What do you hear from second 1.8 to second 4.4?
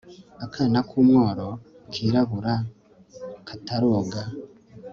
kirabura kataroga